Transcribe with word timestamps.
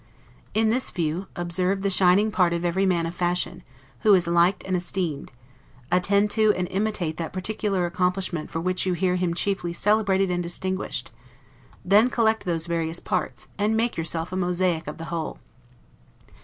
In 0.55 0.71
this 0.71 0.89
view, 0.89 1.27
observe 1.35 1.83
the 1.83 1.91
shining 1.91 2.31
part 2.31 2.53
of 2.53 2.65
every 2.65 2.87
man 2.87 3.05
of 3.05 3.13
fashion, 3.13 3.61
who 3.99 4.15
is 4.15 4.25
liked 4.25 4.63
and 4.65 4.75
esteemed; 4.75 5.31
attend 5.91 6.31
to, 6.31 6.51
and 6.53 6.67
imitate 6.69 7.17
that 7.17 7.31
particular 7.31 7.85
accomplishment 7.85 8.49
for 8.49 8.59
which 8.59 8.87
you 8.87 8.93
hear 8.93 9.15
him 9.17 9.35
chiefly 9.35 9.73
celebrated 9.73 10.31
and 10.31 10.41
distinguished: 10.41 11.11
then 11.85 12.09
collect 12.09 12.45
those 12.45 12.65
various 12.65 12.99
parts, 12.99 13.47
and 13.59 13.77
make 13.77 13.95
yourself 13.95 14.31
a 14.31 14.35
mosiac 14.35 14.87
of 14.87 14.97
the 14.97 15.05
whole. 15.13 15.37